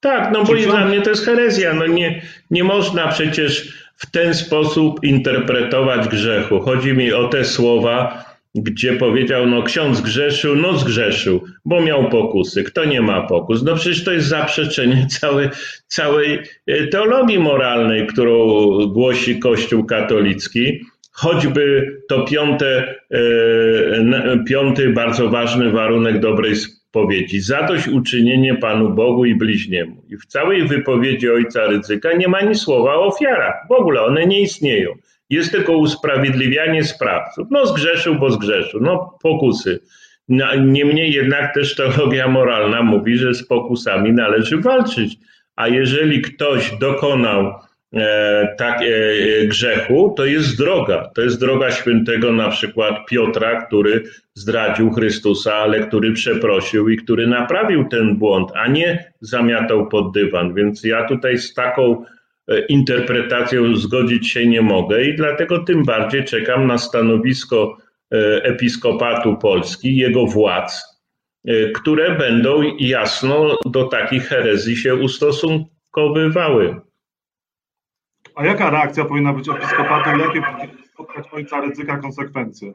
Tak, 0.00 0.32
no 0.32 0.44
bo 0.44 0.52
ksiądz... 0.52 0.66
dla 0.66 0.86
mnie 0.86 1.02
to 1.02 1.10
jest 1.10 1.24
herezja. 1.24 1.74
No 1.74 1.86
nie, 1.86 2.22
nie 2.50 2.64
można 2.64 3.08
przecież 3.08 3.80
w 3.96 4.10
ten 4.10 4.34
sposób 4.34 5.04
interpretować 5.04 6.08
grzechu. 6.08 6.60
Chodzi 6.60 6.92
mi 6.92 7.12
o 7.12 7.28
te 7.28 7.44
słowa, 7.44 8.24
gdzie 8.54 8.92
powiedział, 8.92 9.46
no 9.46 9.62
ksiądz 9.62 10.00
grzeszył, 10.00 10.56
no 10.56 10.78
zgrzeszył, 10.78 11.40
bo 11.64 11.80
miał 11.80 12.08
pokusy. 12.08 12.64
Kto 12.64 12.84
nie 12.84 13.00
ma 13.00 13.26
pokus? 13.26 13.62
No 13.62 13.74
przecież 13.74 14.04
to 14.04 14.12
jest 14.12 14.28
zaprzeczenie 14.28 15.06
całej, 15.20 15.48
całej 15.86 16.38
e, 16.66 16.86
teologii 16.86 17.38
moralnej, 17.38 18.06
którą 18.06 18.46
głosi 18.86 19.38
Kościół 19.38 19.84
katolicki 19.84 20.80
choćby 21.20 21.96
to 22.08 22.24
piąte, 22.24 22.94
e, 23.10 24.44
piąty 24.48 24.90
bardzo 24.90 25.28
ważny 25.28 25.70
warunek 25.70 26.20
dobrej 26.20 26.56
spowiedzi. 26.56 27.40
Zadośćuczynienie 27.40 28.54
Panu 28.54 28.90
Bogu 28.90 29.24
i 29.24 29.34
bliźniemu. 29.34 30.02
I 30.08 30.16
w 30.16 30.26
całej 30.26 30.66
wypowiedzi 30.66 31.30
ojca 31.30 31.66
Rydzyka 31.66 32.12
nie 32.12 32.28
ma 32.28 32.40
ni 32.40 32.54
słowa 32.54 32.94
o 32.94 33.06
ofiarach. 33.06 33.54
W 33.68 33.72
ogóle 33.72 34.02
one 34.02 34.26
nie 34.26 34.40
istnieją. 34.40 34.90
Jest 35.30 35.52
tylko 35.52 35.76
usprawiedliwianie 35.76 36.84
sprawców. 36.84 37.48
No 37.50 37.66
zgrzeszył, 37.66 38.18
bo 38.18 38.30
zgrzeszył. 38.30 38.80
No 38.80 39.18
pokusy. 39.22 39.80
Niemniej 40.58 41.12
jednak 41.12 41.54
też 41.54 41.74
teologia 41.74 42.28
moralna 42.28 42.82
mówi, 42.82 43.18
że 43.18 43.34
z 43.34 43.46
pokusami 43.46 44.12
należy 44.12 44.56
walczyć. 44.56 45.16
A 45.56 45.68
jeżeli 45.68 46.22
ktoś 46.22 46.72
dokonał 46.80 47.54
E, 47.94 48.54
tak, 48.58 48.82
e, 48.82 49.46
grzechu, 49.46 50.14
to 50.16 50.24
jest 50.24 50.58
droga. 50.58 51.10
To 51.14 51.22
jest 51.22 51.40
droga 51.40 51.70
świętego 51.70 52.32
na 52.32 52.48
przykład 52.48 53.06
Piotra, 53.06 53.62
który 53.62 54.02
zdradził 54.34 54.90
Chrystusa, 54.90 55.54
ale 55.54 55.80
który 55.80 56.12
przeprosił 56.12 56.88
i 56.88 56.96
który 56.96 57.26
naprawił 57.26 57.88
ten 57.88 58.16
błąd, 58.16 58.50
a 58.54 58.66
nie 58.68 59.12
zamiatał 59.20 59.88
pod 59.88 60.12
dywan. 60.14 60.54
Więc 60.54 60.84
ja 60.84 61.04
tutaj 61.04 61.38
z 61.38 61.54
taką 61.54 61.92
e, 61.92 62.06
interpretacją 62.68 63.76
zgodzić 63.76 64.28
się 64.28 64.46
nie 64.46 64.62
mogę 64.62 65.04
i 65.04 65.16
dlatego 65.16 65.58
tym 65.58 65.84
bardziej 65.84 66.24
czekam 66.24 66.66
na 66.66 66.78
stanowisko 66.78 67.76
Episkopatu 68.42 69.36
Polski, 69.36 69.96
jego 69.96 70.26
władz, 70.26 70.82
które 71.74 72.14
będą 72.14 72.62
jasno 72.78 73.56
do 73.66 73.84
takich 73.84 74.26
herezji 74.26 74.76
się 74.76 74.94
ustosunkowywały. 74.94 76.80
A 78.34 78.46
jaka 78.46 78.70
reakcja 78.70 79.04
powinna 79.04 79.32
być 79.32 79.48
episkopatu 79.48 80.16
i 80.16 80.20
jakie 80.20 80.42
powinny 80.42 80.82
spotkać 80.92 81.24
ojca 81.32 81.60
ryzyka 81.60 81.98
konsekwencje? 81.98 82.72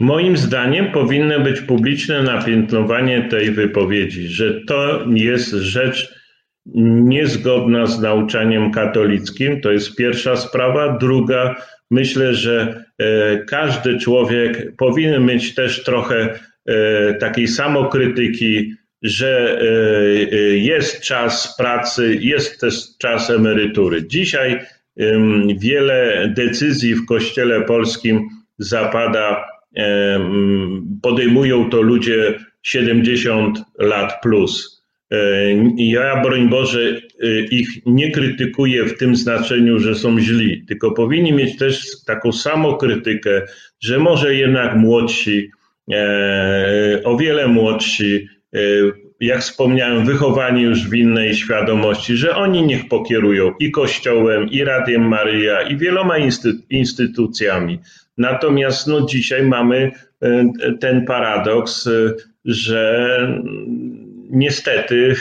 Moim 0.00 0.36
zdaniem 0.36 0.92
powinno 0.92 1.40
być 1.40 1.60
publiczne 1.60 2.22
napiętnowanie 2.22 3.28
tej 3.28 3.50
wypowiedzi, 3.50 4.28
że 4.28 4.60
to 4.60 5.04
jest 5.14 5.50
rzecz 5.50 6.21
niezgodna 6.74 7.86
z 7.86 8.00
nauczaniem 8.00 8.70
katolickim. 8.70 9.60
To 9.60 9.72
jest 9.72 9.96
pierwsza 9.96 10.36
sprawa. 10.36 10.98
Druga, 10.98 11.54
myślę, 11.90 12.34
że 12.34 12.84
e, 12.98 13.38
każdy 13.44 13.98
człowiek 13.98 14.76
powinien 14.76 15.26
mieć 15.26 15.54
też 15.54 15.84
trochę 15.84 16.38
e, 16.66 17.14
takiej 17.14 17.48
samokrytyki 17.48 18.74
że 19.02 19.60
e, 19.60 20.36
jest 20.56 21.00
czas 21.00 21.56
pracy, 21.58 22.18
jest 22.20 22.60
też 22.60 22.98
czas 22.98 23.30
emerytury. 23.30 24.06
Dzisiaj 24.06 24.60
wiele 25.58 26.28
decyzji 26.36 26.94
w 26.94 27.06
Kościele 27.06 27.60
Polskim 27.60 28.28
zapada, 28.58 29.44
podejmują 31.02 31.70
to 31.70 31.82
ludzie 31.82 32.38
70 32.62 33.58
lat 33.78 34.20
plus. 34.22 34.71
E, 35.12 35.16
ja, 35.76 36.22
broń 36.22 36.48
Boże, 36.48 37.00
ich 37.50 37.68
nie 37.86 38.10
krytykuję 38.10 38.84
w 38.84 38.98
tym 38.98 39.16
znaczeniu, 39.16 39.78
że 39.78 39.94
są 39.94 40.20
źli, 40.20 40.64
tylko 40.68 40.90
powinni 40.90 41.32
mieć 41.32 41.58
też 41.58 42.04
taką 42.06 42.32
samokrytykę, 42.32 43.42
że 43.80 43.98
może 43.98 44.34
jednak 44.34 44.76
młodsi, 44.76 45.50
o 47.04 47.16
wiele 47.16 47.48
młodsi, 47.48 48.28
Y, 48.56 48.92
jak 49.20 49.40
wspomniałem, 49.40 50.04
wychowani 50.04 50.62
już 50.62 50.88
w 50.88 50.94
innej 50.94 51.34
świadomości, 51.34 52.16
że 52.16 52.36
oni 52.36 52.62
niech 52.62 52.88
pokierują 52.88 53.52
i 53.60 53.70
Kościołem, 53.70 54.48
i 54.50 54.64
Radiem 54.64 55.08
Maryja, 55.08 55.62
i 55.62 55.76
wieloma 55.76 56.14
instytucjami. 56.70 57.78
Natomiast 58.18 58.86
no, 58.86 59.06
dzisiaj 59.06 59.42
mamy 59.42 59.90
y, 60.24 60.78
ten 60.80 61.04
paradoks, 61.04 61.86
y, 61.86 62.14
że 62.44 63.18
niestety 64.32 65.14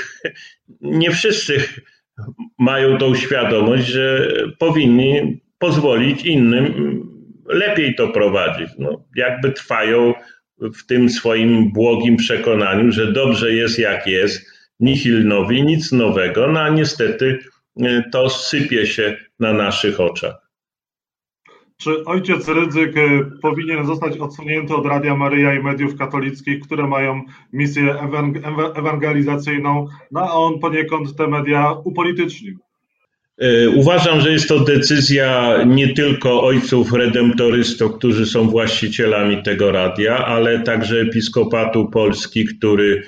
nie 0.82 1.12
wszyscy 1.12 1.64
mają 2.60 2.98
tą 2.98 3.16
świadomość, 3.16 3.86
że 3.86 4.32
powinni 4.60 5.42
pozwolić 5.60 6.26
innym 6.26 7.04
lepiej 7.46 7.96
to 7.96 8.08
prowadzić. 8.08 8.70
No, 8.80 9.06
jakby 9.16 9.52
trwają 9.52 10.14
w 10.62 10.86
tym 10.86 11.10
swoim 11.10 11.72
błogim 11.72 12.18
przekonaniu, 12.18 12.92
że 12.92 13.12
dobrze 13.12 13.54
jest 13.54 13.80
jak 13.80 14.08
jest, 14.08 14.52
nihil 14.80 15.28
nowi, 15.28 15.64
nic 15.64 15.92
nowego, 15.92 16.48
no 16.48 16.60
a 16.60 16.70
niestety 16.70 17.40
e, 17.82 18.04
to 18.12 18.30
sypie 18.30 18.88
się 18.88 19.18
na 19.40 19.54
naszych 19.54 20.00
oczach. 20.00 20.41
Czy 21.82 22.06
ojciec 22.06 22.48
Rydzyk 22.48 22.98
e, 22.98 23.26
powinien 23.42 23.86
zostać 23.86 24.18
odsunięty 24.18 24.76
od 24.76 24.86
Radia 24.86 25.16
Maryja 25.16 25.54
i 25.54 25.64
mediów 25.64 25.96
katolickich, 25.96 26.60
które 26.60 26.88
mają 26.88 27.22
misję 27.54 27.96
ewangelizacyjną, 28.76 29.88
no 30.12 30.22
a 30.22 30.32
on 30.32 30.60
poniekąd 30.60 31.16
te 31.16 31.28
media 31.28 31.72
upolitycznił? 31.84 32.58
E, 33.38 33.70
uważam, 33.70 34.22
że 34.22 34.32
jest 34.32 34.48
to 34.48 34.60
decyzja 34.60 35.58
nie 35.66 35.94
tylko 35.94 36.44
ojców 36.44 36.94
redemptorystów, 36.94 37.96
którzy 37.98 38.26
są 38.26 38.50
właścicielami 38.50 39.44
tego 39.44 39.72
radia, 39.72 40.26
ale 40.26 40.60
także 40.60 41.02
Episkopatu 41.02 41.90
Polski, 41.90 42.46
który 42.46 43.04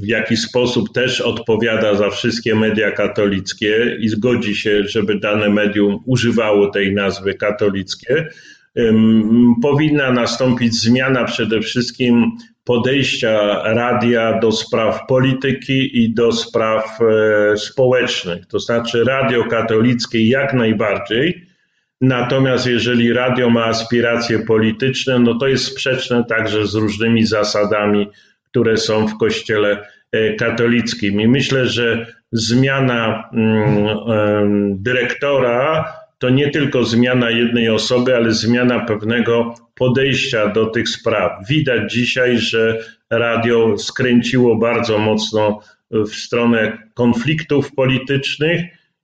w 0.00 0.06
jakiś 0.06 0.40
sposób 0.40 0.92
też 0.92 1.20
odpowiada 1.20 1.94
za 1.94 2.10
wszystkie 2.10 2.54
media 2.54 2.90
katolickie 2.90 3.96
i 4.00 4.08
zgodzi 4.08 4.56
się, 4.56 4.82
żeby 4.84 5.18
dane 5.18 5.48
medium 5.48 5.98
używało 6.06 6.70
tej 6.70 6.94
nazwy 6.94 7.34
katolickie. 7.34 8.28
Powinna 9.62 10.12
nastąpić 10.12 10.74
zmiana 10.74 11.24
przede 11.24 11.60
wszystkim 11.60 12.30
podejścia 12.64 13.62
radia 13.64 14.38
do 14.38 14.52
spraw 14.52 15.06
polityki 15.08 16.02
i 16.02 16.14
do 16.14 16.32
spraw 16.32 16.98
e, 17.00 17.56
społecznych. 17.56 18.46
To 18.46 18.58
znaczy 18.58 19.04
radio 19.04 19.44
katolickie 19.44 20.28
jak 20.28 20.54
najbardziej. 20.54 21.46
Natomiast 22.00 22.66
jeżeli 22.66 23.12
radio 23.12 23.50
ma 23.50 23.64
aspiracje 23.64 24.38
polityczne, 24.38 25.18
no 25.18 25.34
to 25.34 25.48
jest 25.48 25.64
sprzeczne 25.64 26.24
także 26.24 26.66
z 26.66 26.74
różnymi 26.74 27.26
zasadami, 27.26 28.06
które 28.50 28.76
są 28.76 29.08
w 29.08 29.18
Kościele 29.18 29.86
e, 30.12 30.34
katolickim. 30.34 31.20
I 31.20 31.28
myślę, 31.28 31.66
że 31.66 32.06
zmiana 32.32 33.30
mm, 33.32 34.82
dyrektora 34.82 35.92
to 36.18 36.30
nie 36.30 36.50
tylko 36.50 36.84
zmiana 36.84 37.30
jednej 37.30 37.68
osoby, 37.68 38.16
ale 38.16 38.32
zmiana 38.32 38.80
pewnego 38.80 39.54
podejścia 39.74 40.48
do 40.48 40.66
tych 40.66 40.88
spraw. 40.88 41.48
Widać 41.48 41.92
dzisiaj, 41.92 42.38
że 42.38 42.78
radio 43.10 43.78
skręciło 43.78 44.56
bardzo 44.56 44.98
mocno 44.98 45.60
w 45.90 46.08
stronę 46.08 46.78
konfliktów 46.94 47.74
politycznych 47.74 48.60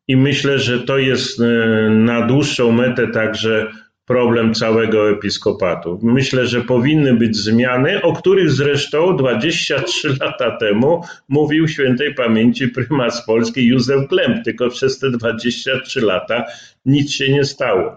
i 0.09 0.17
myślę, 0.17 0.59
że 0.59 0.81
to 0.81 0.99
jest 0.99 1.41
e, 1.41 1.45
na 1.91 2.27
dłuższą 2.27 2.73
metę 2.73 3.09
także 3.09 3.67
problem 4.07 4.55
całego 4.55 5.11
episkopatu. 5.11 5.99
Myślę, 6.03 6.47
że 6.47 6.61
powinny 6.61 7.15
być 7.15 7.37
zmiany, 7.37 8.03
o 8.03 8.13
których 8.13 8.51
zresztą 8.51 9.17
23 9.17 10.09
lata 10.21 10.57
temu 10.57 11.03
mówił 11.29 11.69
świętej 11.69 12.15
pamięci 12.15 12.69
prymas 12.69 13.27
Polski 13.27 13.67
Józef 13.67 14.09
Klemp, 14.09 14.45
tylko 14.45 14.69
przez 14.69 14.99
te 14.99 15.11
23 15.11 16.01
lata 16.01 16.45
nic 16.85 17.13
się 17.13 17.33
nie 17.33 17.45
stało. 17.45 17.97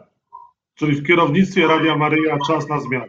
Czyli 0.76 0.96
w 0.96 1.08
kierownictwie 1.08 1.68
Radia 1.68 1.98
Maryja 1.98 2.38
czas 2.48 2.70
na 2.70 2.80
zmianę. 2.80 3.08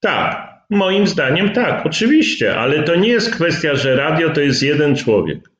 Tak, 0.00 0.48
moim 0.70 1.06
zdaniem 1.06 1.50
tak, 1.50 1.86
oczywiście, 1.86 2.56
ale 2.56 2.82
to 2.82 2.94
nie 2.94 3.08
jest 3.08 3.34
kwestia, 3.34 3.74
że 3.74 3.96
radio 3.96 4.30
to 4.30 4.40
jest 4.40 4.62
jeden 4.62 4.96
człowiek. 4.96 5.55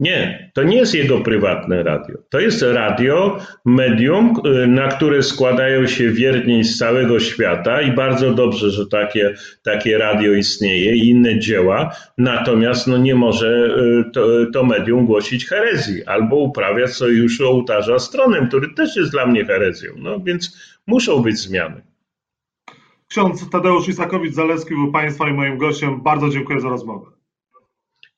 Nie, 0.00 0.50
to 0.54 0.62
nie 0.62 0.76
jest 0.76 0.94
jego 0.94 1.20
prywatne 1.20 1.82
radio. 1.82 2.16
To 2.28 2.40
jest 2.40 2.62
radio, 2.62 3.38
medium, 3.64 4.34
y, 4.46 4.66
na 4.66 4.88
które 4.88 5.22
składają 5.22 5.86
się 5.86 6.10
wierni 6.10 6.64
z 6.64 6.78
całego 6.78 7.20
świata 7.20 7.82
i 7.82 7.92
bardzo 7.92 8.34
dobrze, 8.34 8.70
że 8.70 8.86
takie, 8.86 9.34
takie 9.62 9.98
radio 9.98 10.32
istnieje 10.32 10.96
i 10.96 11.08
inne 11.08 11.38
dzieła, 11.38 11.96
natomiast 12.18 12.86
no 12.86 12.98
nie 12.98 13.14
może 13.14 13.68
y, 14.08 14.10
to, 14.10 14.26
to 14.52 14.64
medium 14.64 15.06
głosić 15.06 15.46
herezji 15.46 16.04
albo 16.04 16.36
uprawiać 16.36 16.90
sojuszu 16.90 17.48
ołtarza 17.48 17.98
stronem, 17.98 18.48
który 18.48 18.74
też 18.74 18.96
jest 18.96 19.12
dla 19.12 19.26
mnie 19.26 19.44
herezją. 19.44 19.92
No 19.98 20.20
więc 20.20 20.76
muszą 20.86 21.22
być 21.22 21.38
zmiany. 21.38 21.82
Ksiądz 23.08 23.50
Tadeusz 23.50 23.88
Isakowicz-Zaleski 23.88 24.74
był 24.74 24.92
Państwa 24.92 25.28
i 25.28 25.32
moim 25.32 25.58
gościem. 25.58 26.02
Bardzo 26.02 26.28
dziękuję 26.28 26.60
za 26.60 26.68
rozmowę. 26.68 27.10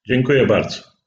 Dziękuję 0.07 0.47
bardzo. 0.47 0.98